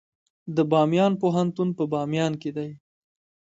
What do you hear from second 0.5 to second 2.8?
د بامیان پوهنتون په بامیان کې دی